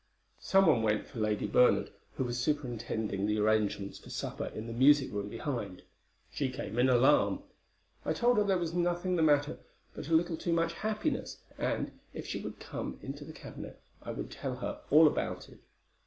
[0.39, 4.73] Some one went for Lady Bernard, who was superintending the arrangements for supper in the
[4.73, 5.83] music room behind.
[6.31, 7.43] She came in alarm.
[8.03, 9.59] I told her there was nothing the matter
[9.93, 14.09] but a little too much happiness, and, if she would come into the cabinet, I
[14.09, 15.59] would tell her all about it.